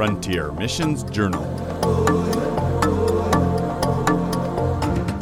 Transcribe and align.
Frontier 0.00 0.50
Missions 0.52 1.04
Journal. 1.10 1.44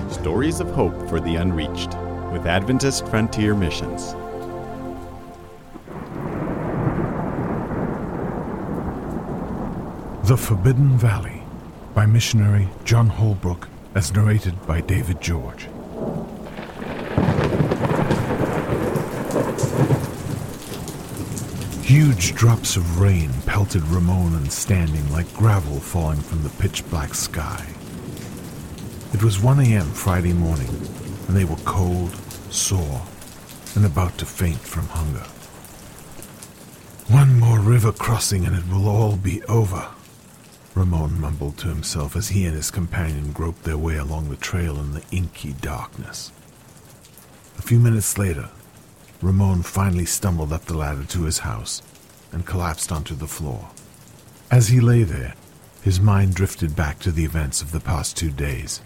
Stories 0.08 0.60
of 0.60 0.70
hope 0.70 1.08
for 1.08 1.18
the 1.18 1.34
unreached 1.34 1.96
with 2.30 2.46
Adventist 2.46 3.08
Frontier 3.08 3.56
Missions. 3.56 4.12
The 10.28 10.36
Forbidden 10.36 10.96
Valley 10.96 11.42
by 11.92 12.06
missionary 12.06 12.68
John 12.84 13.08
Holbrook 13.08 13.66
as 13.96 14.12
narrated 14.12 14.64
by 14.64 14.80
David 14.80 15.20
George. 15.20 15.66
Huge 21.88 22.34
drops 22.34 22.76
of 22.76 23.00
rain 23.00 23.32
pelted 23.46 23.82
Ramon 23.84 24.34
and 24.34 24.52
Standing 24.52 25.10
like 25.10 25.32
gravel 25.32 25.80
falling 25.80 26.20
from 26.20 26.42
the 26.42 26.50
pitch 26.50 26.86
black 26.90 27.14
sky. 27.14 27.66
It 29.14 29.22
was 29.22 29.40
1 29.40 29.60
a.m. 29.60 29.86
Friday 29.92 30.34
morning, 30.34 30.68
and 30.68 31.34
they 31.34 31.46
were 31.46 31.56
cold, 31.64 32.14
sore, 32.50 33.00
and 33.74 33.86
about 33.86 34.18
to 34.18 34.26
faint 34.26 34.58
from 34.58 34.86
hunger. 34.88 35.24
One 37.10 37.40
more 37.40 37.58
river 37.58 37.92
crossing 37.92 38.44
and 38.44 38.54
it 38.54 38.68
will 38.68 38.86
all 38.86 39.16
be 39.16 39.42
over, 39.44 39.88
Ramon 40.74 41.18
mumbled 41.18 41.56
to 41.56 41.68
himself 41.68 42.16
as 42.16 42.28
he 42.28 42.44
and 42.44 42.54
his 42.54 42.70
companion 42.70 43.32
groped 43.32 43.62
their 43.62 43.78
way 43.78 43.96
along 43.96 44.28
the 44.28 44.36
trail 44.36 44.78
in 44.78 44.92
the 44.92 45.04
inky 45.10 45.54
darkness. 45.54 46.32
A 47.56 47.62
few 47.62 47.78
minutes 47.78 48.18
later, 48.18 48.50
Ramon 49.20 49.62
finally 49.62 50.06
stumbled 50.06 50.52
up 50.52 50.66
the 50.66 50.76
ladder 50.76 51.02
to 51.02 51.24
his 51.24 51.40
house 51.40 51.82
and 52.30 52.46
collapsed 52.46 52.92
onto 52.92 53.16
the 53.16 53.26
floor. 53.26 53.68
As 54.48 54.68
he 54.68 54.80
lay 54.80 55.02
there, 55.02 55.34
his 55.82 55.98
mind 55.98 56.34
drifted 56.34 56.76
back 56.76 57.00
to 57.00 57.10
the 57.10 57.24
events 57.24 57.60
of 57.60 57.72
the 57.72 57.80
past 57.80 58.16
two 58.16 58.30
days. 58.30 58.80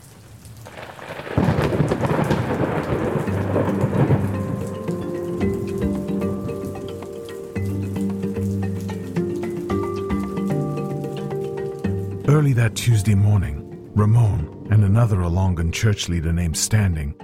Early 12.26 12.54
that 12.54 12.72
Tuesday 12.74 13.14
morning, 13.14 13.90
Ramon 13.94 14.68
and 14.70 14.82
another 14.82 15.18
Alongan 15.18 15.72
church 15.74 16.08
leader 16.08 16.32
named 16.32 16.56
Standing 16.56 17.14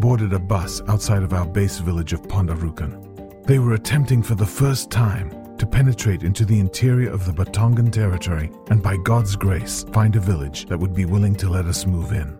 boarded 0.00 0.32
a 0.32 0.38
bus 0.38 0.80
outside 0.88 1.22
of 1.22 1.32
our 1.32 1.46
base 1.46 1.78
village 1.78 2.12
of 2.12 2.22
Pondarukan. 2.22 3.46
They 3.46 3.58
were 3.58 3.74
attempting 3.74 4.22
for 4.22 4.34
the 4.34 4.46
first 4.46 4.90
time 4.90 5.56
to 5.58 5.66
penetrate 5.66 6.22
into 6.22 6.44
the 6.44 6.60
interior 6.60 7.10
of 7.10 7.24
the 7.24 7.32
Batongan 7.32 7.90
territory 7.90 8.50
and 8.70 8.82
by 8.82 8.96
God's 8.98 9.34
grace 9.34 9.84
find 9.92 10.14
a 10.14 10.20
village 10.20 10.66
that 10.66 10.78
would 10.78 10.94
be 10.94 11.04
willing 11.04 11.34
to 11.36 11.48
let 11.48 11.66
us 11.66 11.86
move 11.86 12.12
in. 12.12 12.38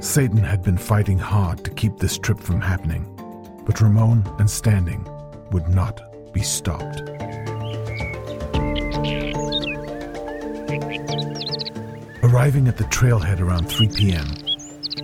Satan 0.00 0.38
had 0.38 0.62
been 0.62 0.78
fighting 0.78 1.18
hard 1.18 1.64
to 1.64 1.70
keep 1.70 1.96
this 1.96 2.18
trip 2.18 2.38
from 2.38 2.60
happening, 2.60 3.04
but 3.64 3.80
Ramon 3.80 4.24
and 4.38 4.48
Standing 4.48 5.08
would 5.50 5.68
not 5.68 6.32
be 6.32 6.42
stopped. 6.42 7.00
Arriving 12.22 12.68
at 12.68 12.76
the 12.76 12.84
trailhead 12.90 13.40
around 13.40 13.68
3 13.68 13.88
p.m., 13.88 14.26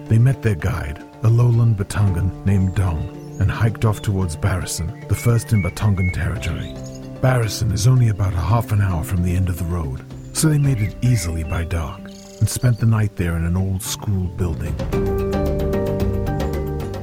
they 0.06 0.18
met 0.18 0.42
their 0.42 0.54
guide, 0.54 1.02
a 1.24 1.28
lowland 1.28 1.76
Batongan 1.76 2.44
named 2.44 2.74
Dong, 2.74 3.36
and 3.40 3.48
hiked 3.48 3.84
off 3.84 4.02
towards 4.02 4.34
Barrison, 4.34 5.06
the 5.08 5.14
first 5.14 5.52
in 5.52 5.62
Batongan 5.62 6.12
territory. 6.12 6.74
Barrison 7.20 7.70
is 7.70 7.86
only 7.86 8.08
about 8.08 8.32
a 8.32 8.40
half 8.40 8.72
an 8.72 8.80
hour 8.80 9.04
from 9.04 9.22
the 9.22 9.36
end 9.36 9.48
of 9.48 9.56
the 9.56 9.64
road, 9.64 10.04
so 10.32 10.48
they 10.48 10.58
made 10.58 10.80
it 10.80 10.96
easily 11.00 11.44
by 11.44 11.62
dark 11.62 12.00
and 12.40 12.48
spent 12.48 12.80
the 12.80 12.86
night 12.86 13.14
there 13.14 13.36
in 13.36 13.44
an 13.44 13.56
old 13.56 13.82
school 13.82 14.26
building. 14.36 14.76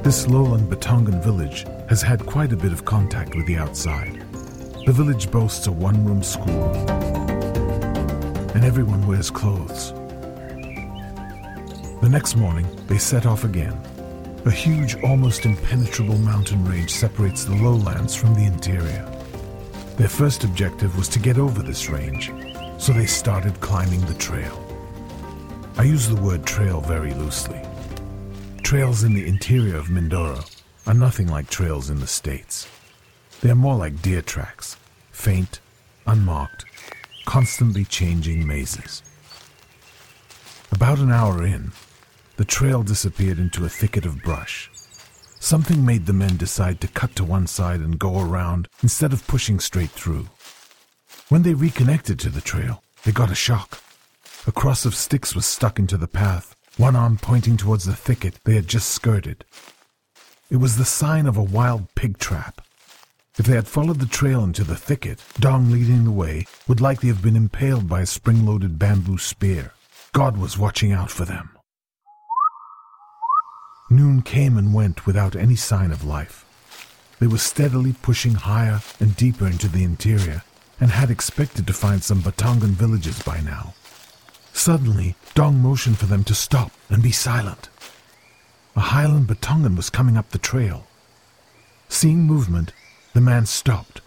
This 0.02 0.26
lowland 0.26 0.70
Batongan 0.70 1.24
village 1.24 1.64
has 1.88 2.02
had 2.02 2.26
quite 2.26 2.52
a 2.52 2.56
bit 2.56 2.72
of 2.72 2.84
contact 2.84 3.34
with 3.34 3.46
the 3.46 3.56
outside. 3.56 4.20
The 4.84 4.92
village 4.92 5.30
boasts 5.30 5.66
a 5.66 5.72
one 5.72 6.04
room 6.04 6.22
school, 6.22 6.74
and 8.54 8.64
everyone 8.66 9.06
wears 9.06 9.30
clothes. 9.30 9.92
The 12.02 12.08
next 12.10 12.36
morning, 12.36 12.66
they 12.86 12.98
set 12.98 13.24
off 13.24 13.44
again. 13.44 13.80
A 14.46 14.50
huge, 14.50 14.96
almost 15.02 15.44
impenetrable 15.44 16.16
mountain 16.16 16.64
range 16.66 16.90
separates 16.90 17.44
the 17.44 17.54
lowlands 17.54 18.14
from 18.14 18.34
the 18.34 18.46
interior. 18.46 19.04
Their 19.98 20.08
first 20.08 20.44
objective 20.44 20.96
was 20.96 21.08
to 21.08 21.18
get 21.18 21.36
over 21.36 21.62
this 21.62 21.90
range, 21.90 22.32
so 22.78 22.94
they 22.94 23.04
started 23.04 23.60
climbing 23.60 24.00
the 24.06 24.14
trail. 24.14 24.56
I 25.76 25.82
use 25.82 26.08
the 26.08 26.20
word 26.22 26.46
trail 26.46 26.80
very 26.80 27.12
loosely. 27.12 27.60
Trails 28.62 29.04
in 29.04 29.12
the 29.12 29.28
interior 29.28 29.76
of 29.76 29.88
Mindoro 29.88 30.42
are 30.86 30.94
nothing 30.94 31.28
like 31.28 31.50
trails 31.50 31.90
in 31.90 32.00
the 32.00 32.06
States. 32.06 32.66
They 33.42 33.50
are 33.50 33.54
more 33.54 33.76
like 33.76 34.00
deer 34.00 34.22
tracks, 34.22 34.78
faint, 35.12 35.60
unmarked, 36.06 36.64
constantly 37.26 37.84
changing 37.84 38.46
mazes. 38.46 39.02
About 40.72 40.98
an 40.98 41.12
hour 41.12 41.44
in, 41.44 41.72
the 42.40 42.46
trail 42.46 42.82
disappeared 42.82 43.38
into 43.38 43.66
a 43.66 43.68
thicket 43.68 44.06
of 44.06 44.22
brush. 44.22 44.70
Something 45.40 45.84
made 45.84 46.06
the 46.06 46.14
men 46.14 46.38
decide 46.38 46.80
to 46.80 46.88
cut 46.88 47.14
to 47.16 47.22
one 47.22 47.46
side 47.46 47.80
and 47.80 47.98
go 47.98 48.18
around 48.18 48.66
instead 48.82 49.12
of 49.12 49.26
pushing 49.26 49.60
straight 49.60 49.90
through. 49.90 50.26
When 51.28 51.42
they 51.42 51.52
reconnected 51.52 52.18
to 52.20 52.30
the 52.30 52.40
trail, 52.40 52.82
they 53.04 53.12
got 53.12 53.30
a 53.30 53.34
shock. 53.34 53.82
A 54.46 54.52
cross 54.52 54.86
of 54.86 54.94
sticks 54.94 55.34
was 55.34 55.44
stuck 55.44 55.78
into 55.78 55.98
the 55.98 56.08
path, 56.08 56.56
one 56.78 56.96
arm 56.96 57.18
pointing 57.20 57.58
towards 57.58 57.84
the 57.84 57.94
thicket 57.94 58.36
they 58.44 58.54
had 58.54 58.66
just 58.66 58.88
skirted. 58.88 59.44
It 60.48 60.56
was 60.56 60.78
the 60.78 60.86
sign 60.86 61.26
of 61.26 61.36
a 61.36 61.42
wild 61.42 61.94
pig 61.94 62.16
trap. 62.16 62.62
If 63.36 63.44
they 63.44 63.54
had 63.54 63.68
followed 63.68 63.98
the 64.00 64.06
trail 64.06 64.42
into 64.42 64.64
the 64.64 64.76
thicket, 64.76 65.22
Dong 65.38 65.70
leading 65.70 66.04
the 66.04 66.10
way 66.10 66.46
would 66.66 66.80
likely 66.80 67.10
have 67.10 67.20
been 67.20 67.36
impaled 67.36 67.86
by 67.86 68.00
a 68.00 68.06
spring 68.06 68.46
loaded 68.46 68.78
bamboo 68.78 69.18
spear. 69.18 69.74
God 70.12 70.38
was 70.38 70.56
watching 70.56 70.90
out 70.90 71.10
for 71.10 71.26
them. 71.26 71.50
Noon 73.92 74.22
came 74.22 74.56
and 74.56 74.72
went 74.72 75.04
without 75.04 75.34
any 75.34 75.56
sign 75.56 75.90
of 75.90 76.04
life. 76.04 76.44
They 77.18 77.26
were 77.26 77.38
steadily 77.38 77.92
pushing 77.92 78.34
higher 78.34 78.80
and 79.00 79.16
deeper 79.16 79.46
into 79.46 79.66
the 79.66 79.82
interior 79.82 80.44
and 80.80 80.92
had 80.92 81.10
expected 81.10 81.66
to 81.66 81.72
find 81.72 82.02
some 82.02 82.22
Batangan 82.22 82.70
villages 82.70 83.20
by 83.22 83.40
now. 83.40 83.74
Suddenly, 84.52 85.16
Dong 85.34 85.60
motioned 85.60 85.98
for 85.98 86.06
them 86.06 86.22
to 86.24 86.34
stop 86.34 86.70
and 86.88 87.02
be 87.02 87.10
silent. 87.10 87.68
A 88.76 88.80
Highland 88.80 89.26
Batongan 89.26 89.76
was 89.76 89.90
coming 89.90 90.16
up 90.16 90.30
the 90.30 90.38
trail. 90.38 90.86
Seeing 91.88 92.22
movement, 92.22 92.72
the 93.12 93.20
man 93.20 93.44
stopped, 93.44 94.00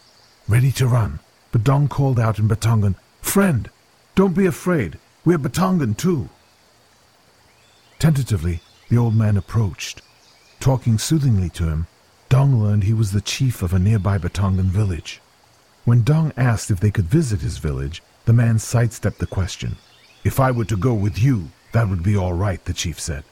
ready 0.47 0.71
to 0.71 0.87
run, 0.87 1.19
but 1.51 1.63
Dong 1.63 1.89
called 1.89 2.19
out 2.19 2.39
in 2.39 2.47
Batongan, 2.47 2.95
Friend, 3.21 3.69
don't 4.15 4.35
be 4.35 4.45
afraid. 4.45 4.97
We're 5.25 5.37
Batongan 5.37 5.97
too. 5.97 6.29
Tentatively, 7.99 8.61
the 8.93 8.99
old 8.99 9.15
man 9.15 9.37
approached. 9.37 10.03
Talking 10.59 10.99
soothingly 10.99 11.49
to 11.49 11.63
him, 11.63 11.87
Dong 12.29 12.61
learned 12.61 12.83
he 12.83 12.93
was 12.93 13.11
the 13.11 13.21
chief 13.21 13.63
of 13.63 13.73
a 13.73 13.79
nearby 13.79 14.19
Batongan 14.19 14.69
village. 14.69 15.19
When 15.83 16.03
Dong 16.03 16.31
asked 16.37 16.69
if 16.69 16.79
they 16.79 16.91
could 16.91 17.05
visit 17.05 17.41
his 17.41 17.57
village, 17.57 18.03
the 18.25 18.33
man 18.33 18.59
sidestepped 18.59 19.17
the 19.17 19.25
question. 19.25 19.77
If 20.23 20.39
I 20.39 20.51
were 20.51 20.65
to 20.65 20.77
go 20.77 20.93
with 20.93 21.17
you, 21.17 21.49
that 21.71 21.89
would 21.89 22.03
be 22.03 22.15
all 22.15 22.33
right, 22.33 22.63
the 22.65 22.73
chief 22.73 22.99
said. 22.99 23.23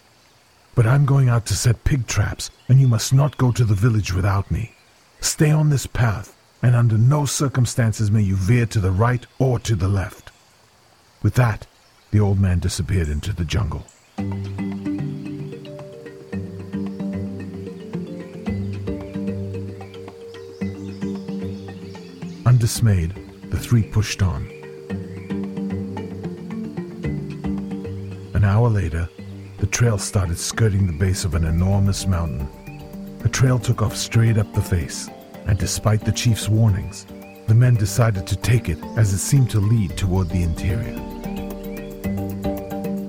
But 0.73 0.87
I'm 0.87 1.05
going 1.05 1.29
out 1.29 1.45
to 1.45 1.53
set 1.53 1.83
pig 1.83 2.07
traps, 2.07 2.49
and 2.67 2.81
you 2.81 2.87
must 2.87 3.13
not 3.13 3.37
go 3.37 3.51
to 3.51 3.63
the 3.63 3.75
village 3.75 4.11
without 4.11 4.49
me. 4.49 4.73
Stay 5.19 5.51
on 5.51 5.69
this 5.69 5.85
path, 5.85 6.35
and 6.63 6.75
under 6.75 6.97
no 6.97 7.25
circumstances 7.25 8.09
may 8.09 8.23
you 8.23 8.35
veer 8.35 8.65
to 8.65 8.79
the 8.79 8.89
right 8.89 9.27
or 9.37 9.59
to 9.59 9.75
the 9.75 9.87
left. 9.87 10.31
With 11.21 11.35
that, 11.35 11.67
the 12.09 12.19
old 12.19 12.39
man 12.39 12.57
disappeared 12.57 13.09
into 13.09 13.31
the 13.31 13.45
jungle. 13.45 13.85
Undismayed, 22.61 23.15
the 23.49 23.57
three 23.57 23.81
pushed 23.81 24.21
on. 24.21 24.45
An 28.35 28.43
hour 28.43 28.69
later, 28.69 29.09
the 29.57 29.65
trail 29.65 29.97
started 29.97 30.37
skirting 30.37 30.85
the 30.85 30.93
base 30.93 31.25
of 31.25 31.33
an 31.33 31.45
enormous 31.45 32.05
mountain. 32.05 32.47
The 33.17 33.29
trail 33.29 33.57
took 33.57 33.81
off 33.81 33.95
straight 33.95 34.37
up 34.37 34.53
the 34.53 34.61
face, 34.61 35.09
and 35.47 35.57
despite 35.57 36.05
the 36.05 36.11
chief's 36.11 36.47
warnings, 36.49 37.07
the 37.47 37.55
men 37.55 37.73
decided 37.73 38.27
to 38.27 38.35
take 38.35 38.69
it 38.69 38.77
as 38.95 39.11
it 39.11 39.17
seemed 39.17 39.49
to 39.49 39.59
lead 39.59 39.97
toward 39.97 40.29
the 40.29 40.43
interior. 40.43 40.99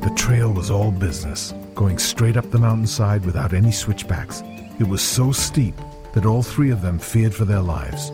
The 0.01 0.15
trail 0.17 0.51
was 0.51 0.71
all 0.71 0.91
business, 0.91 1.53
going 1.75 1.99
straight 1.99 2.39
up 2.39 2.51
the 2.51 2.59
mountainside 2.59 3.27
without 3.27 3.53
any 3.53 3.71
switchbacks. 3.71 4.43
It 4.81 4.89
was 4.89 5.03
so 5.03 5.31
steep 5.31 5.75
that 6.15 6.25
all 6.25 6.43
three 6.43 6.71
of 6.71 6.81
them 6.81 6.99
feared 6.99 7.35
for 7.35 7.45
their 7.45 7.61
lives. 7.61 8.13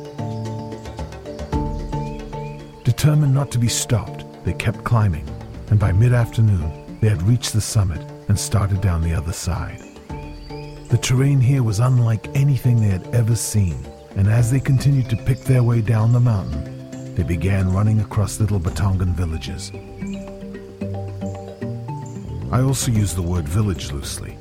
Determined 3.08 3.32
not 3.32 3.50
to 3.52 3.58
be 3.58 3.69
stopped, 3.69 4.26
they 4.44 4.52
kept 4.52 4.84
climbing, 4.84 5.26
and 5.70 5.81
by 5.81 5.93
mid 5.93 6.12
afternoon, 6.12 6.99
they 7.00 7.08
had 7.08 7.22
reached 7.22 7.55
the 7.55 7.60
summit 7.62 8.02
and 8.28 8.38
started 8.38 8.82
down 8.82 9.00
the 9.00 9.14
other 9.14 9.32
side. 9.32 9.81
The 10.90 10.99
terrain 11.00 11.40
here 11.40 11.62
was 11.62 11.81
unlike 11.81 12.28
anything 12.37 12.82
they 12.82 12.88
had 12.88 13.06
ever 13.14 13.34
seen, 13.34 13.82
and 14.16 14.28
as 14.28 14.50
they 14.50 14.60
continued 14.60 15.08
to 15.08 15.16
pick 15.25 15.38
their 15.38 15.62
way 15.62 15.81
down 15.81 16.12
the 16.12 16.20
mountain, 16.20 17.14
they 17.14 17.22
began 17.22 17.72
running 17.72 18.00
across 18.00 18.40
little 18.40 18.60
Batongan 18.60 19.14
villages. 19.14 19.72
I 22.52 22.61
also 22.61 22.90
use 22.90 23.14
the 23.14 23.22
word 23.22 23.49
village 23.49 23.90
loosely. 23.90 24.37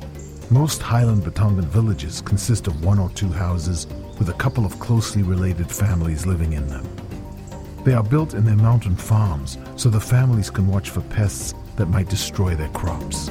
Most 0.49 0.81
Highland 0.81 1.23
Batongan 1.23 1.69
villages 1.69 2.19
consist 2.19 2.67
of 2.67 2.83
one 2.83 2.99
or 2.99 3.09
two 3.11 3.31
houses 3.31 3.87
with 4.19 4.27
a 4.27 4.33
couple 4.33 4.65
of 4.65 4.77
closely 4.77 5.23
related 5.23 5.71
families 5.71 6.25
living 6.25 6.51
in 6.51 6.67
them. 6.67 6.85
They 7.87 7.93
are 7.93 8.03
built 8.03 8.33
in 8.33 8.43
their 8.43 8.57
mountain 8.57 8.97
farms 8.97 9.57
so 9.77 9.87
the 9.87 9.97
families 9.97 10.49
can 10.49 10.67
watch 10.67 10.89
for 10.89 10.99
pests 10.99 11.53
that 11.77 11.85
might 11.85 12.09
destroy 12.09 12.53
their 12.53 12.67
crops. 12.71 13.29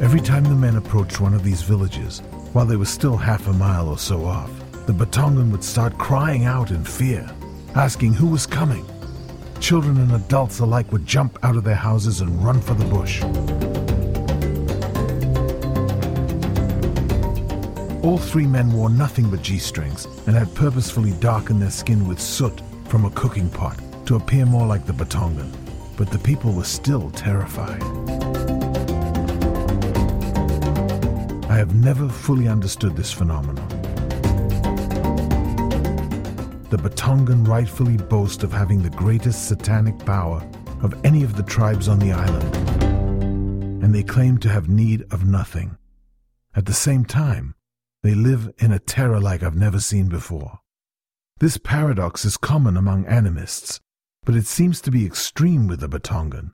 Every 0.00 0.20
time 0.20 0.44
the 0.44 0.54
men 0.54 0.76
approached 0.76 1.20
one 1.20 1.34
of 1.34 1.42
these 1.42 1.62
villages, 1.62 2.20
while 2.52 2.66
they 2.66 2.76
were 2.76 2.84
still 2.84 3.16
half 3.16 3.48
a 3.48 3.52
mile 3.52 3.88
or 3.88 3.98
so 3.98 4.24
off, 4.24 4.52
the 4.86 4.92
Batongan 4.92 5.50
would 5.50 5.64
start 5.64 5.98
crying 5.98 6.44
out 6.44 6.70
in 6.70 6.84
fear, 6.84 7.28
asking 7.74 8.12
who 8.12 8.28
was 8.28 8.46
coming. 8.46 8.86
Children 9.58 9.96
and 9.96 10.12
adults 10.12 10.60
alike 10.60 10.92
would 10.92 11.04
jump 11.04 11.36
out 11.42 11.56
of 11.56 11.64
their 11.64 11.74
houses 11.74 12.20
and 12.20 12.44
run 12.44 12.60
for 12.60 12.74
the 12.74 12.84
bush. 12.84 13.24
All 18.02 18.18
three 18.18 18.46
men 18.48 18.72
wore 18.72 18.90
nothing 18.90 19.30
but 19.30 19.42
G 19.42 19.58
strings 19.58 20.06
and 20.26 20.34
had 20.34 20.52
purposefully 20.56 21.12
darkened 21.20 21.62
their 21.62 21.70
skin 21.70 22.08
with 22.08 22.20
soot 22.20 22.60
from 22.86 23.04
a 23.04 23.10
cooking 23.10 23.48
pot 23.48 23.78
to 24.06 24.16
appear 24.16 24.44
more 24.44 24.66
like 24.66 24.86
the 24.86 24.92
Batongan. 24.92 25.52
But 25.96 26.10
the 26.10 26.18
people 26.18 26.52
were 26.52 26.64
still 26.64 27.10
terrified. 27.12 27.80
I 31.48 31.56
have 31.56 31.76
never 31.76 32.08
fully 32.08 32.48
understood 32.48 32.96
this 32.96 33.12
phenomenon. 33.12 33.68
The 36.70 36.78
Batongan 36.78 37.46
rightfully 37.46 37.98
boast 37.98 38.42
of 38.42 38.52
having 38.52 38.82
the 38.82 38.90
greatest 38.90 39.46
satanic 39.46 39.96
power 40.00 40.42
of 40.82 40.98
any 41.04 41.22
of 41.22 41.36
the 41.36 41.44
tribes 41.44 41.86
on 41.86 42.00
the 42.00 42.10
island, 42.10 42.82
and 43.84 43.94
they 43.94 44.02
claim 44.02 44.38
to 44.38 44.48
have 44.48 44.68
need 44.68 45.04
of 45.12 45.24
nothing. 45.24 45.78
At 46.56 46.66
the 46.66 46.72
same 46.72 47.04
time, 47.04 47.54
they 48.02 48.14
live 48.14 48.52
in 48.58 48.72
a 48.72 48.78
terror 48.78 49.20
like 49.20 49.42
I've 49.42 49.56
never 49.56 49.80
seen 49.80 50.08
before. 50.08 50.60
This 51.38 51.56
paradox 51.56 52.24
is 52.24 52.36
common 52.36 52.76
among 52.76 53.06
animists, 53.06 53.80
but 54.24 54.34
it 54.34 54.46
seems 54.46 54.80
to 54.82 54.90
be 54.90 55.06
extreme 55.06 55.66
with 55.66 55.80
the 55.80 55.88
Batongan. 55.88 56.52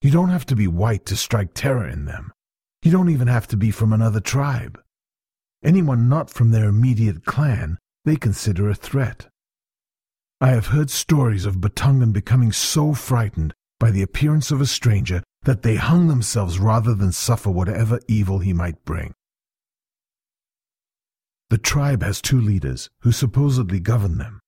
You 0.00 0.10
don't 0.10 0.30
have 0.30 0.46
to 0.46 0.56
be 0.56 0.66
white 0.66 1.06
to 1.06 1.16
strike 1.16 1.54
terror 1.54 1.86
in 1.88 2.04
them. 2.04 2.32
You 2.82 2.92
don't 2.92 3.10
even 3.10 3.28
have 3.28 3.48
to 3.48 3.56
be 3.56 3.70
from 3.70 3.92
another 3.92 4.20
tribe. 4.20 4.80
Anyone 5.62 6.08
not 6.08 6.30
from 6.30 6.50
their 6.50 6.68
immediate 6.68 7.24
clan 7.24 7.78
they 8.04 8.16
consider 8.16 8.70
a 8.70 8.74
threat. 8.74 9.28
I 10.40 10.50
have 10.50 10.68
heard 10.68 10.88
stories 10.88 11.44
of 11.44 11.60
Batongan 11.60 12.12
becoming 12.12 12.52
so 12.52 12.94
frightened 12.94 13.54
by 13.80 13.90
the 13.90 14.02
appearance 14.02 14.50
of 14.50 14.60
a 14.60 14.66
stranger 14.66 15.22
that 15.42 15.62
they 15.62 15.76
hung 15.76 16.06
themselves 16.06 16.58
rather 16.58 16.94
than 16.94 17.10
suffer 17.10 17.50
whatever 17.50 17.98
evil 18.06 18.38
he 18.38 18.52
might 18.52 18.84
bring. 18.84 19.14
The 21.50 21.58
tribe 21.58 22.02
has 22.02 22.20
two 22.20 22.40
leaders 22.40 22.90
who 23.00 23.10
supposedly 23.10 23.80
govern 23.80 24.18
them, 24.18 24.40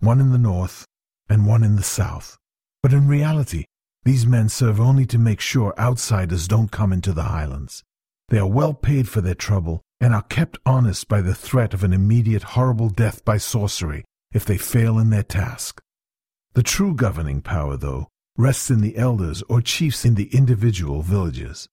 one 0.00 0.20
in 0.20 0.32
the 0.32 0.38
north 0.38 0.84
and 1.30 1.46
one 1.46 1.64
in 1.64 1.76
the 1.76 1.82
south. 1.82 2.36
But 2.82 2.92
in 2.92 3.08
reality, 3.08 3.64
these 4.04 4.26
men 4.26 4.50
serve 4.50 4.78
only 4.78 5.06
to 5.06 5.18
make 5.18 5.40
sure 5.40 5.74
outsiders 5.78 6.46
don't 6.46 6.70
come 6.70 6.92
into 6.92 7.14
the 7.14 7.24
highlands. 7.24 7.82
They 8.28 8.38
are 8.38 8.46
well 8.46 8.74
paid 8.74 9.08
for 9.08 9.22
their 9.22 9.34
trouble 9.34 9.80
and 9.98 10.14
are 10.14 10.22
kept 10.22 10.58
honest 10.66 11.08
by 11.08 11.22
the 11.22 11.34
threat 11.34 11.72
of 11.72 11.82
an 11.82 11.94
immediate 11.94 12.42
horrible 12.42 12.90
death 12.90 13.24
by 13.24 13.38
sorcery 13.38 14.04
if 14.30 14.44
they 14.44 14.58
fail 14.58 14.98
in 14.98 15.08
their 15.08 15.22
task. 15.22 15.80
The 16.52 16.62
true 16.62 16.94
governing 16.94 17.40
power, 17.40 17.78
though, 17.78 18.08
rests 18.36 18.70
in 18.70 18.82
the 18.82 18.98
elders 18.98 19.42
or 19.48 19.62
chiefs 19.62 20.04
in 20.04 20.16
the 20.16 20.28
individual 20.36 21.00
villages. 21.00 21.66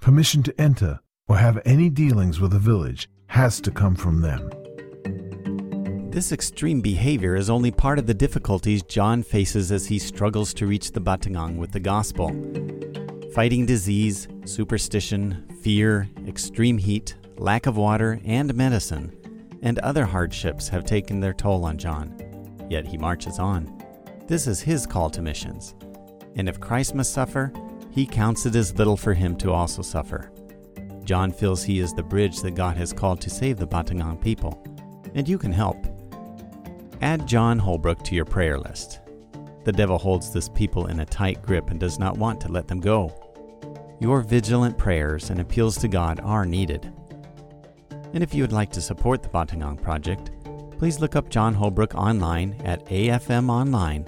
Permission 0.00 0.44
to 0.44 0.60
enter 0.60 1.00
or 1.26 1.38
have 1.38 1.60
any 1.64 1.90
dealings 1.90 2.38
with 2.38 2.54
a 2.54 2.60
village 2.60 3.08
has 3.26 3.60
to 3.60 3.70
come 3.70 3.94
from 3.94 4.20
them. 4.20 4.50
This 6.10 6.32
extreme 6.32 6.80
behavior 6.80 7.36
is 7.36 7.50
only 7.50 7.70
part 7.70 7.98
of 7.98 8.06
the 8.06 8.14
difficulties 8.14 8.82
John 8.82 9.22
faces 9.22 9.70
as 9.70 9.86
he 9.86 9.98
struggles 9.98 10.54
to 10.54 10.66
reach 10.66 10.92
the 10.92 11.00
Batongan 11.00 11.56
with 11.56 11.72
the 11.72 11.80
gospel. 11.80 12.28
Fighting 13.34 13.66
disease, 13.66 14.26
superstition, 14.46 15.46
fear, 15.62 16.08
extreme 16.26 16.78
heat, 16.78 17.16
lack 17.36 17.66
of 17.66 17.76
water, 17.76 18.18
and 18.24 18.54
medicine, 18.54 19.14
and 19.60 19.78
other 19.80 20.06
hardships 20.06 20.68
have 20.68 20.84
taken 20.84 21.20
their 21.20 21.34
toll 21.34 21.66
on 21.66 21.76
John. 21.76 22.14
Yet 22.70 22.86
he 22.86 22.96
marches 22.96 23.38
on. 23.38 23.70
This 24.26 24.46
is 24.46 24.60
his 24.60 24.86
call 24.86 25.10
to 25.10 25.20
missions. 25.20 25.74
And 26.36 26.48
if 26.48 26.60
Christ 26.60 26.94
must 26.94 27.12
suffer, 27.12 27.52
he 27.90 28.06
counts 28.06 28.46
it 28.46 28.56
as 28.56 28.78
little 28.78 28.96
for 28.96 29.12
him 29.12 29.36
to 29.36 29.52
also 29.52 29.82
suffer. 29.82 30.30
John 31.06 31.30
feels 31.30 31.62
he 31.62 31.78
is 31.78 31.94
the 31.94 32.02
bridge 32.02 32.40
that 32.40 32.56
God 32.56 32.76
has 32.76 32.92
called 32.92 33.20
to 33.20 33.30
save 33.30 33.56
the 33.58 33.66
Batongan 33.66 34.20
people, 34.20 34.60
and 35.14 35.28
you 35.28 35.38
can 35.38 35.52
help. 35.52 35.86
Add 37.00 37.28
John 37.28 37.60
Holbrook 37.60 38.02
to 38.04 38.14
your 38.16 38.24
prayer 38.24 38.58
list. 38.58 39.00
The 39.64 39.72
devil 39.72 39.98
holds 39.98 40.32
this 40.32 40.48
people 40.48 40.86
in 40.86 41.00
a 41.00 41.06
tight 41.06 41.42
grip 41.42 41.70
and 41.70 41.78
does 41.78 42.00
not 42.00 42.18
want 42.18 42.40
to 42.40 42.48
let 42.48 42.66
them 42.66 42.80
go. 42.80 43.14
Your 44.00 44.20
vigilant 44.20 44.76
prayers 44.76 45.30
and 45.30 45.40
appeals 45.40 45.78
to 45.78 45.86
God 45.88 46.20
are 46.20 46.44
needed. 46.44 46.92
And 48.12 48.22
if 48.22 48.34
you 48.34 48.42
would 48.42 48.52
like 48.52 48.72
to 48.72 48.82
support 48.82 49.22
the 49.22 49.28
Batongan 49.28 49.80
Project, 49.80 50.32
please 50.78 51.00
look 51.00 51.14
up 51.16 51.28
John 51.28 51.54
Holbrook 51.54 51.94
online 51.94 52.60
at 52.64 52.84
afmonline.org. 52.86 54.02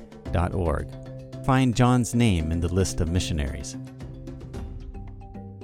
Find 1.44 1.76
John's 1.76 2.14
name 2.14 2.50
in 2.52 2.60
the 2.60 2.74
list 2.74 3.00
of 3.00 3.10
missionaries. 3.10 3.76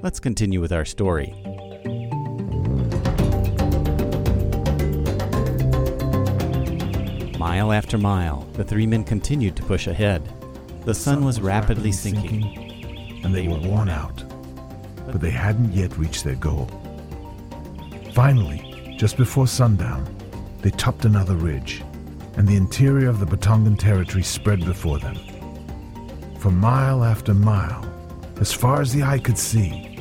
Let's 0.05 0.21
continue 0.21 0.61
with 0.61 0.71
our 0.71 0.85
story. 0.85 1.33
Mile 7.39 7.73
after 7.73 7.97
mile, 7.97 8.47
the 8.53 8.65
three 8.65 8.87
men 8.87 9.05
continued 9.05 9.57
to 9.57 9.63
push 9.63 9.87
ahead. 9.87 10.23
The 10.85 10.93
sun 10.93 11.25
was 11.25 11.41
rapidly 11.41 11.91
sinking, 11.91 13.23
and 13.25 13.35
they 13.35 13.49
were 13.49 13.59
worn 13.59 13.89
out, 13.89 14.23
but 15.07 15.23
they 15.23 15.31
hadn't 15.31 15.73
yet 15.73 15.97
reached 15.97 16.23
their 16.23 16.35
goal. 16.35 16.69
Finally, 18.13 18.97
just 18.99 19.17
before 19.17 19.47
sundown, 19.47 20.07
they 20.61 20.71
topped 20.73 21.07
another 21.07 21.35
ridge, 21.35 21.83
and 22.37 22.47
the 22.47 22.57
interior 22.57 23.09
of 23.09 23.21
the 23.21 23.37
Batongan 23.37 23.79
territory 23.79 24.23
spread 24.23 24.67
before 24.67 24.99
them. 24.99 25.17
For 26.41 26.51
mile 26.51 27.05
after 27.05 27.33
mile, 27.33 27.91
as 28.39 28.53
far 28.53 28.83
as 28.83 28.93
the 28.93 29.03
eye 29.03 29.19
could 29.19 29.39
see, 29.39 29.93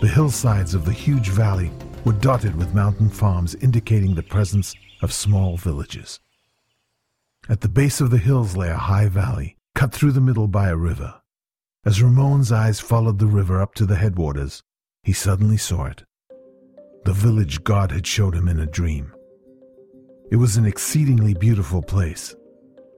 the 0.00 0.08
hillsides 0.08 0.74
of 0.74 0.84
the 0.84 0.92
huge 0.92 1.28
valley 1.28 1.70
were 2.04 2.12
dotted 2.12 2.54
with 2.54 2.74
mountain 2.74 3.08
farms 3.08 3.54
indicating 3.56 4.14
the 4.14 4.22
presence 4.22 4.74
of 5.00 5.12
small 5.12 5.56
villages. 5.56 6.20
At 7.48 7.62
the 7.62 7.68
base 7.68 8.00
of 8.02 8.10
the 8.10 8.18
hills 8.18 8.56
lay 8.56 8.68
a 8.68 8.76
high 8.76 9.08
valley, 9.08 9.56
cut 9.74 9.92
through 9.92 10.12
the 10.12 10.20
middle 10.20 10.48
by 10.48 10.68
a 10.68 10.76
river. 10.76 11.14
As 11.84 12.02
Ramon's 12.02 12.52
eyes 12.52 12.78
followed 12.78 13.18
the 13.18 13.26
river 13.26 13.62
up 13.62 13.74
to 13.76 13.86
the 13.86 13.96
headwaters, 13.96 14.62
he 15.02 15.12
suddenly 15.12 15.56
saw 15.56 15.86
it. 15.86 16.04
The 17.04 17.12
village 17.12 17.64
God 17.64 17.90
had 17.90 18.06
showed 18.06 18.34
him 18.34 18.48
in 18.48 18.60
a 18.60 18.66
dream. 18.66 19.12
It 20.30 20.36
was 20.36 20.56
an 20.56 20.66
exceedingly 20.66 21.32
beautiful 21.34 21.80
place, 21.80 22.34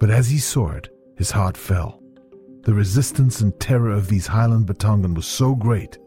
but 0.01 0.11
as 0.11 0.31
he 0.31 0.39
saw 0.39 0.71
it, 0.73 0.89
his 1.17 1.31
heart 1.31 1.57
fell. 1.57 2.03
The 2.63 2.75
resistance 2.75 3.41
and 3.41 3.59
terror 3.61 3.93
of 3.93 4.09
these 4.09 4.27
Highland 4.27 4.67
Batongan 4.67 5.15
was 5.15 5.27
so 5.27 5.55
great 5.55 5.99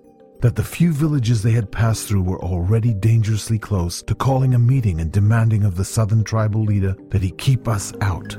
that 0.42 0.56
the 0.56 0.64
few 0.64 0.92
villages 0.92 1.44
they 1.44 1.52
had 1.52 1.72
passed 1.72 2.08
through 2.08 2.24
were 2.24 2.42
already 2.42 2.94
dangerously 2.94 3.60
close 3.60 4.02
to 4.02 4.16
calling 4.16 4.56
a 4.56 4.60
meeting 4.60 5.00
and 5.00 5.12
demanding 5.12 5.64
of 5.64 5.76
the 5.76 5.86
southern 5.86 6.24
tribal 6.24 6.64
leader 6.64 6.96
that 7.10 7.22
he 7.22 7.32
keep 7.32 7.68
us 7.68 7.94
out. 8.02 8.38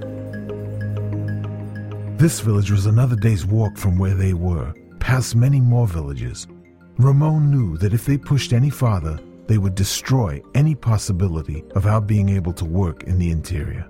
This 2.18 2.40
village 2.40 2.70
was 2.70 2.86
another 2.86 3.16
day's 3.16 3.46
walk 3.46 3.76
from 3.76 3.98
where 3.98 4.14
they 4.14 4.34
were, 4.34 4.74
past 4.98 5.36
many 5.36 5.60
more 5.60 5.86
villages. 5.86 6.46
Ramon 6.98 7.50
knew 7.50 7.76
that 7.78 7.94
if 7.94 8.04
they 8.04 8.18
pushed 8.18 8.52
any 8.52 8.70
farther, 8.70 9.18
they 9.46 9.58
would 9.58 9.74
destroy 9.74 10.40
any 10.54 10.74
possibility 10.74 11.64
of 11.74 11.86
our 11.86 12.00
being 12.00 12.28
able 12.28 12.52
to 12.54 12.64
work 12.64 13.04
in 13.04 13.18
the 13.18 13.30
interior. 13.30 13.88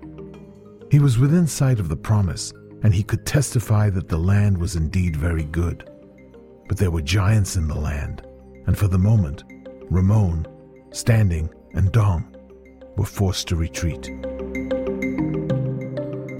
He 0.91 0.99
was 0.99 1.17
within 1.17 1.47
sight 1.47 1.79
of 1.79 1.89
the 1.89 1.95
promise, 1.95 2.53
and 2.83 2.93
he 2.93 3.03
could 3.03 3.25
testify 3.25 3.89
that 3.91 4.07
the 4.07 4.17
land 4.17 4.57
was 4.57 4.75
indeed 4.75 5.15
very 5.15 5.45
good 5.45 5.89
but 6.67 6.77
there 6.77 6.91
were 6.91 7.01
giants 7.01 7.55
in 7.55 7.67
the 7.67 7.79
land, 7.79 8.25
and 8.67 8.77
for 8.77 8.87
the 8.87 8.97
moment, 8.97 9.43
Ramon, 9.89 10.47
Standing, 10.91 11.49
and 11.73 11.91
Dong 11.91 12.35
were 12.95 13.05
forced 13.05 13.47
to 13.47 13.55
retreat. 13.55 14.09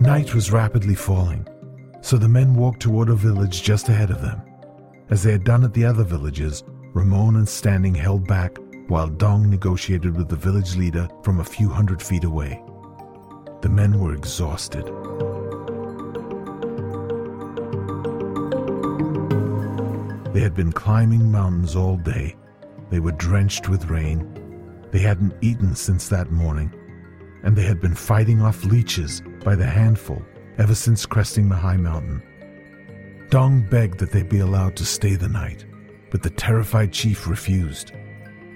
Night 0.01 0.35
was 0.35 0.51
rapidly 0.51 0.95
falling, 0.95 1.47
so 2.01 2.17
the 2.17 2.29
men 2.29 2.55
walked 2.55 2.81
toward 2.81 3.09
a 3.09 3.15
village 3.15 3.63
just 3.63 3.89
ahead 3.89 4.11
of 4.11 4.21
them. 4.21 4.41
As 5.09 5.23
they 5.23 5.31
had 5.31 5.43
done 5.43 5.63
at 5.63 5.73
the 5.73 5.85
other 5.85 6.03
villages, 6.03 6.63
Ramon 6.93 7.37
and 7.37 7.47
Standing 7.47 7.95
held 7.95 8.27
back 8.27 8.57
while 8.87 9.07
Dong 9.07 9.49
negotiated 9.49 10.15
with 10.15 10.29
the 10.29 10.35
village 10.35 10.75
leader 10.75 11.07
from 11.23 11.39
a 11.39 11.43
few 11.43 11.69
hundred 11.69 12.01
feet 12.01 12.23
away. 12.23 12.61
The 13.61 13.69
men 13.69 13.99
were 13.99 14.13
exhausted. 14.13 14.89
Had 20.43 20.53
been 20.53 20.71
climbing 20.71 21.31
mountains 21.31 21.75
all 21.75 21.97
day. 21.97 22.35
They 22.89 22.99
were 22.99 23.13
drenched 23.13 23.69
with 23.69 23.89
rain. 23.89 24.29
They 24.91 24.99
hadn't 24.99 25.33
eaten 25.41 25.73
since 25.73 26.09
that 26.09 26.31
morning. 26.31 26.71
And 27.43 27.55
they 27.55 27.63
had 27.63 27.81
been 27.81 27.95
fighting 27.95 28.41
off 28.41 28.63
leeches 28.63 29.23
by 29.43 29.55
the 29.55 29.65
handful 29.65 30.21
ever 30.57 30.75
since 30.75 31.05
cresting 31.05 31.49
the 31.49 31.55
high 31.55 31.77
mountain. 31.77 32.21
Dong 33.29 33.67
begged 33.69 33.99
that 33.99 34.11
they 34.11 34.21
be 34.21 34.39
allowed 34.39 34.75
to 34.75 34.85
stay 34.85 35.15
the 35.15 35.27
night, 35.27 35.65
but 36.11 36.21
the 36.21 36.29
terrified 36.29 36.93
chief 36.93 37.27
refused. 37.27 37.91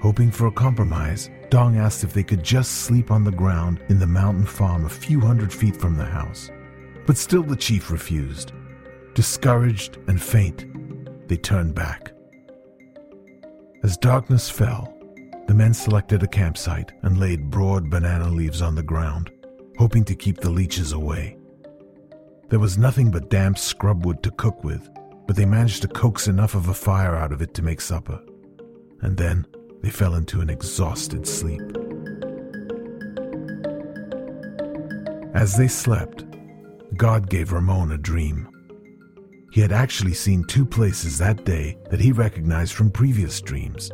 Hoping 0.02 0.30
for 0.30 0.46
a 0.46 0.52
compromise, 0.52 1.32
Dong 1.50 1.78
asked 1.78 2.04
if 2.04 2.14
they 2.14 2.24
could 2.24 2.44
just 2.44 2.84
sleep 2.84 3.10
on 3.10 3.24
the 3.24 3.32
ground 3.32 3.82
in 3.90 3.98
the 3.98 4.06
mountain 4.06 4.46
farm 4.46 4.86
a 4.86 4.90
few 4.90 5.20
hundred 5.20 5.52
feet 5.52 5.76
from 5.76 5.98
the 5.98 6.06
house. 6.06 6.52
But 7.08 7.18
still 7.18 7.44
the 7.44 7.56
chief 7.56 7.90
refused. 7.90 8.52
Discouraged 9.16 9.98
and 10.08 10.22
faint, 10.22 10.66
they 11.28 11.38
turned 11.38 11.76
back. 11.76 12.12
As 13.84 13.98
darkness 13.98 14.50
fell, 14.50 14.94
the 15.48 15.54
men 15.54 15.74
selected 15.74 16.24
a 16.24 16.28
campsite 16.28 16.92
and 17.04 17.20
laid 17.20 17.50
broad 17.50 17.90
banana 17.90 18.30
leaves 18.30 18.62
on 18.62 18.76
the 18.76 18.84
ground, 18.84 19.32
hoping 19.78 20.04
to 20.06 20.16
keep 20.16 20.38
the 20.38 20.50
leeches 20.50 20.92
away. 20.92 21.38
There 22.50 22.60
was 22.60 22.78
nothing 22.78 23.12
but 23.12 23.30
damp 23.30 23.58
scrub 23.58 24.06
wood 24.06 24.24
to 24.24 24.32
cook 24.32 24.64
with, 24.64 24.90
but 25.26 25.36
they 25.36 25.46
managed 25.46 25.82
to 25.84 25.88
coax 25.88 26.28
enough 26.28 26.56
of 26.56 26.70
a 26.70 26.74
fire 26.74 27.16
out 27.16 27.32
of 27.32 27.42
it 27.42 27.54
to 27.56 27.62
make 27.62 27.82
supper. 27.82 28.20
And 29.02 29.16
then 29.16 29.46
they 29.82 29.90
fell 29.90 30.16
into 30.16 30.42
an 30.42 30.50
exhausted 30.50 31.28
sleep. 31.28 31.62
As 35.34 35.56
they 35.56 35.68
slept, 35.68 36.26
God 36.96 37.30
gave 37.30 37.52
Ramon 37.52 37.92
a 37.92 37.98
dream. 37.98 38.50
He 39.58 39.62
had 39.62 39.72
actually 39.72 40.14
seen 40.14 40.44
two 40.44 40.68
places 40.68 41.18
that 41.18 41.44
day 41.44 41.80
that 41.90 42.00
he 42.00 42.12
recognized 42.12 42.74
from 42.74 42.92
previous 42.92 43.42
dreams. 43.42 43.90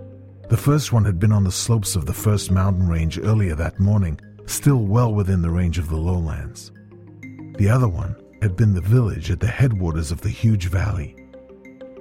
The 0.50 0.58
first 0.58 0.91
one 0.91 1.05
had 1.05 1.20
been 1.20 1.32
on 1.32 1.46
the 1.46 1.53
slopes 1.53 1.96
of 1.96 2.05
the 2.05 2.13
first 2.13 2.51
mountain 2.51 2.89
range 2.89 3.17
earlier 3.17 3.55
that 3.55 3.79
morning, 3.79 4.20
still 4.46 4.86
well 4.86 5.13
within 5.13 5.41
the 5.41 5.50
range 5.50 5.77
of 5.77 5.88
the 5.88 5.96
lowlands. 5.96 6.74
The 7.58 7.70
other 7.70 7.88
one 7.88 8.13
had 8.41 8.58
been 8.58 8.74
the 8.74 8.82
village 8.82 9.32
at 9.32 9.39
the 9.39 9.48
headwaters 9.48 10.12
of 10.12 10.20
the 10.20 10.27
huge 10.27 10.65
valley. 10.65 11.15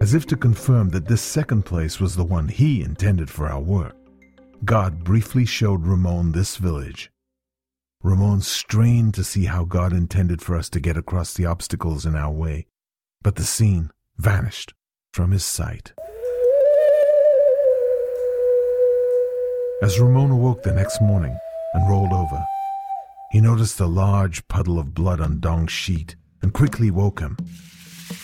As 0.00 0.12
if 0.12 0.26
to 0.26 0.36
confirm 0.36 0.88
that 0.88 1.06
this 1.06 1.22
second 1.22 1.62
place 1.62 2.00
was 2.00 2.16
the 2.16 2.24
one 2.24 2.48
he 2.48 2.82
intended 2.82 3.30
for 3.30 3.46
our 3.46 3.60
work, 3.60 3.94
God 4.64 5.04
briefly 5.04 5.44
showed 5.44 5.86
Ramon 5.86 6.32
this 6.32 6.56
village. 6.56 7.12
Ramon 8.02 8.40
strained 8.40 9.14
to 9.14 9.22
see 9.22 9.44
how 9.44 9.62
God 9.62 9.92
intended 9.92 10.42
for 10.42 10.56
us 10.56 10.68
to 10.70 10.80
get 10.80 10.96
across 10.96 11.34
the 11.34 11.46
obstacles 11.46 12.04
in 12.04 12.16
our 12.16 12.32
way 12.32 12.66
but 13.22 13.36
the 13.36 13.44
scene 13.44 13.90
vanished 14.18 14.74
from 15.12 15.30
his 15.30 15.44
sight. 15.44 15.92
As 19.82 19.98
Ramon 19.98 20.30
awoke 20.30 20.62
the 20.62 20.72
next 20.72 21.00
morning 21.00 21.36
and 21.74 21.90
rolled 21.90 22.12
over, 22.12 22.44
he 23.32 23.40
noticed 23.40 23.80
a 23.80 23.86
large 23.86 24.46
puddle 24.46 24.78
of 24.78 24.94
blood 24.94 25.20
on 25.20 25.40
Dong's 25.40 25.72
sheet 25.72 26.16
and 26.42 26.52
quickly 26.52 26.90
woke 26.90 27.20
him. 27.20 27.36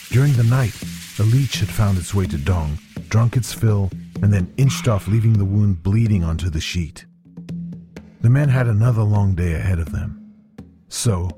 During 0.09 0.33
the 0.33 0.43
night, 0.43 0.75
a 1.19 1.23
leech 1.23 1.59
had 1.59 1.69
found 1.69 1.97
its 1.97 2.13
way 2.13 2.27
to 2.27 2.37
Dong, 2.37 2.77
drunk 3.09 3.35
its 3.35 3.53
fill, 3.53 3.91
and 4.21 4.33
then 4.33 4.53
inched 4.57 4.87
off, 4.87 5.07
leaving 5.07 5.33
the 5.33 5.45
wound 5.45 5.83
bleeding 5.83 6.23
onto 6.23 6.49
the 6.49 6.61
sheet. 6.61 7.05
The 8.21 8.29
men 8.29 8.49
had 8.49 8.67
another 8.67 9.03
long 9.03 9.35
day 9.35 9.53
ahead 9.53 9.79
of 9.79 9.91
them. 9.91 10.33
So, 10.87 11.29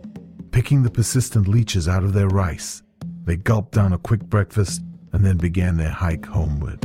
picking 0.51 0.83
the 0.83 0.89
persistent 0.89 1.47
leeches 1.47 1.87
out 1.87 2.03
of 2.03 2.13
their 2.13 2.27
rice, 2.27 2.83
they 3.23 3.35
gulped 3.35 3.71
down 3.71 3.93
a 3.93 3.97
quick 3.97 4.21
breakfast 4.21 4.81
and 5.13 5.25
then 5.25 5.37
began 5.37 5.77
their 5.77 5.89
hike 5.89 6.25
homeward. 6.25 6.79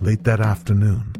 Late 0.00 0.24
that 0.24 0.40
afternoon, 0.40 1.14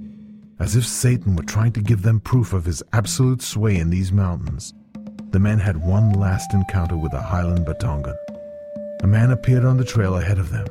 as 0.58 0.76
if 0.76 0.86
Satan 0.86 1.36
were 1.36 1.42
trying 1.42 1.72
to 1.72 1.80
give 1.80 2.02
them 2.02 2.20
proof 2.20 2.52
of 2.52 2.64
his 2.64 2.82
absolute 2.92 3.42
sway 3.42 3.76
in 3.76 3.90
these 3.90 4.12
mountains, 4.12 4.74
the 5.30 5.38
men 5.38 5.58
had 5.58 5.76
one 5.76 6.12
last 6.12 6.52
encounter 6.54 6.96
with 6.96 7.12
a 7.12 7.20
Highland 7.20 7.66
Batongan. 7.66 8.16
A 9.02 9.06
man 9.06 9.30
appeared 9.30 9.64
on 9.64 9.78
the 9.78 9.84
trail 9.84 10.16
ahead 10.16 10.38
of 10.38 10.50
them. 10.50 10.66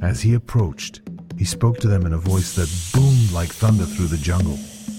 As 0.00 0.22
he 0.22 0.34
approached, 0.34 1.02
he 1.36 1.44
spoke 1.44 1.78
to 1.78 1.88
them 1.88 2.06
in 2.06 2.12
a 2.12 2.18
voice 2.18 2.54
that 2.54 2.72
boomed 2.94 3.32
like 3.32 3.50
thunder 3.50 3.84
through 3.84 4.06
the 4.06 4.16
jungle. 4.16 4.58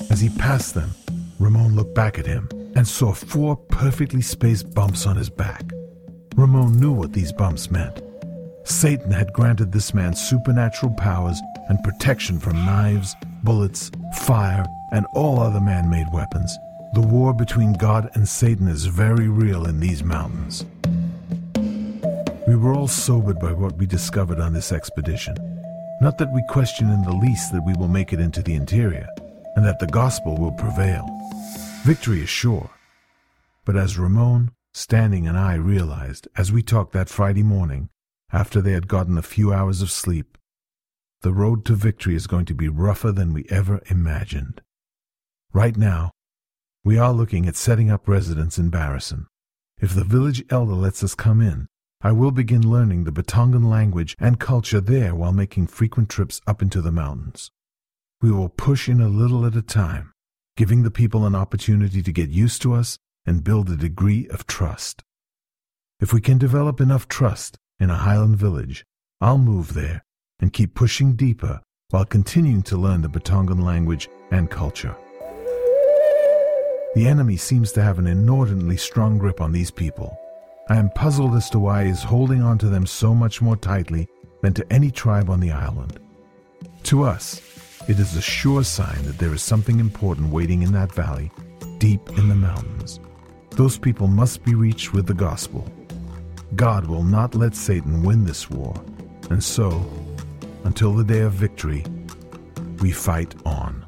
As 0.09 0.21
he 0.21 0.29
passed 0.29 0.75
them, 0.75 0.91
Ramon 1.39 1.75
looked 1.75 1.95
back 1.95 2.19
at 2.19 2.25
him 2.25 2.47
and 2.75 2.87
saw 2.87 3.13
four 3.13 3.55
perfectly 3.55 4.21
spaced 4.21 4.73
bumps 4.73 5.05
on 5.05 5.15
his 5.15 5.29
back. 5.29 5.63
Ramon 6.35 6.77
knew 6.79 6.91
what 6.91 7.13
these 7.13 7.31
bumps 7.31 7.71
meant. 7.71 8.01
Satan 8.65 9.09
had 9.09 9.31
granted 9.31 9.71
this 9.71 9.93
man 9.93 10.13
supernatural 10.13 10.93
powers 10.95 11.39
and 11.69 11.81
protection 11.81 12.39
from 12.39 12.65
knives, 12.65 13.15
bullets, 13.43 13.89
fire, 14.23 14.65
and 14.91 15.05
all 15.13 15.39
other 15.39 15.61
man 15.61 15.89
made 15.89 16.07
weapons. 16.11 16.57
The 16.93 17.01
war 17.01 17.33
between 17.33 17.73
God 17.73 18.09
and 18.15 18.27
Satan 18.27 18.67
is 18.67 18.85
very 18.85 19.29
real 19.29 19.65
in 19.65 19.79
these 19.79 20.03
mountains. 20.03 20.65
We 22.47 22.55
were 22.55 22.73
all 22.73 22.87
sobered 22.87 23.39
by 23.39 23.53
what 23.53 23.77
we 23.77 23.85
discovered 23.85 24.39
on 24.41 24.51
this 24.51 24.73
expedition. 24.73 25.35
Not 26.01 26.17
that 26.17 26.33
we 26.33 26.43
question 26.49 26.89
in 26.89 27.03
the 27.03 27.15
least 27.15 27.53
that 27.53 27.65
we 27.65 27.73
will 27.75 27.87
make 27.87 28.11
it 28.11 28.19
into 28.19 28.43
the 28.43 28.55
interior, 28.55 29.07
and 29.55 29.65
that 29.65 29.79
the 29.79 29.87
gospel 29.87 30.37
will 30.37 30.51
prevail. 30.51 31.07
Victory 31.83 32.21
is 32.21 32.29
sure. 32.29 32.69
But 33.63 33.77
as 33.77 33.97
Ramon, 33.97 34.51
Standing 34.77 35.25
and 35.25 35.37
I 35.37 35.53
realized, 35.55 36.27
as 36.35 36.51
we 36.51 36.61
talked 36.61 36.91
that 36.91 37.07
Friday 37.07 37.43
morning, 37.43 37.87
after 38.33 38.61
they 38.61 38.73
had 38.73 38.89
gotten 38.89 39.17
a 39.17 39.21
few 39.21 39.53
hours 39.53 39.81
of 39.81 39.89
sleep, 39.89 40.37
the 41.21 41.31
road 41.31 41.63
to 41.65 41.75
victory 41.75 42.13
is 42.13 42.27
going 42.27 42.43
to 42.43 42.53
be 42.53 42.67
rougher 42.67 43.13
than 43.13 43.31
we 43.31 43.45
ever 43.49 43.81
imagined. 43.89 44.61
Right 45.53 45.77
now, 45.77 46.11
we 46.83 46.97
are 46.97 47.13
looking 47.13 47.47
at 47.47 47.55
setting 47.55 47.89
up 47.89 48.05
residence 48.05 48.57
in 48.57 48.69
Barrison. 48.69 49.27
If 49.79 49.95
the 49.95 50.03
village 50.03 50.43
elder 50.49 50.73
lets 50.73 51.05
us 51.05 51.15
come 51.15 51.39
in, 51.39 51.67
I 52.01 52.11
will 52.11 52.31
begin 52.31 52.69
learning 52.69 53.05
the 53.05 53.13
Batongan 53.13 53.63
language 53.63 54.13
and 54.19 54.41
culture 54.41 54.81
there 54.81 55.15
while 55.15 55.31
making 55.31 55.67
frequent 55.67 56.09
trips 56.09 56.41
up 56.45 56.61
into 56.61 56.81
the 56.81 56.91
mountains. 56.91 57.49
We 58.21 58.29
will 58.29 58.49
push 58.49 58.89
in 58.89 58.99
a 58.99 59.07
little 59.07 59.45
at 59.45 59.55
a 59.55 59.61
time, 59.61 60.11
giving 60.57 60.83
the 60.83 60.91
people 60.91 61.25
an 61.25 61.33
opportunity 61.33 62.03
to 62.03 62.11
get 62.11 62.29
used 62.29 62.61
to 62.63 62.73
us 62.73 62.99
and 63.25 63.43
build 63.43 63.69
a 63.69 63.75
degree 63.75 64.27
of 64.29 64.47
trust. 64.47 65.03
If 65.99 66.13
we 66.13 66.21
can 66.21 66.37
develop 66.37 66.81
enough 66.81 67.07
trust 67.07 67.57
in 67.79 67.89
a 67.89 67.95
Highland 67.95 68.37
village, 68.37 68.85
I'll 69.21 69.37
move 69.37 69.73
there 69.73 70.03
and 70.39 70.53
keep 70.53 70.75
pushing 70.75 71.15
deeper 71.15 71.61
while 71.89 72.05
continuing 72.05 72.61
to 72.63 72.77
learn 72.77 73.01
the 73.01 73.09
Batongan 73.09 73.63
language 73.63 74.09
and 74.31 74.49
culture. 74.49 74.95
The 76.95 77.07
enemy 77.07 77.37
seems 77.37 77.71
to 77.73 77.81
have 77.81 77.99
an 77.99 78.07
inordinately 78.07 78.77
strong 78.77 79.17
grip 79.17 79.41
on 79.41 79.51
these 79.51 79.71
people. 79.71 80.17
I 80.69 80.77
am 80.77 80.89
puzzled 80.89 81.35
as 81.35 81.49
to 81.51 81.59
why 81.59 81.83
he 81.83 81.89
is 81.91 82.03
holding 82.03 82.41
on 82.41 82.57
to 82.59 82.67
them 82.67 82.85
so 82.85 83.13
much 83.13 83.41
more 83.41 83.55
tightly 83.55 84.07
than 84.41 84.53
to 84.53 84.73
any 84.73 84.91
tribe 84.91 85.29
on 85.29 85.39
the 85.39 85.51
island. 85.51 85.99
To 86.83 87.03
us, 87.03 87.41
it 87.87 87.99
is 87.99 88.15
a 88.15 88.21
sure 88.21 88.63
sign 88.63 89.03
that 89.03 89.17
there 89.17 89.33
is 89.33 89.41
something 89.41 89.79
important 89.79 90.31
waiting 90.31 90.61
in 90.61 90.71
that 90.73 90.91
valley, 90.91 91.31
deep 91.77 92.07
in 92.17 92.29
the 92.29 92.35
mountains. 92.35 92.99
Those 93.55 93.77
people 93.77 94.07
must 94.07 94.43
be 94.43 94.53
reached 94.53 94.91
with 94.91 95.07
the 95.07 95.13
gospel. 95.13 95.65
God 96.55 96.87
will 96.87 97.03
not 97.03 97.35
let 97.35 97.55
Satan 97.55 98.03
win 98.03 98.25
this 98.25 98.49
war, 98.49 98.73
and 99.29 99.41
so, 99.41 99.85
until 100.65 100.93
the 100.93 101.05
day 101.05 101.21
of 101.21 101.31
victory, 101.31 101.85
we 102.81 102.91
fight 102.91 103.33
on. 103.45 103.84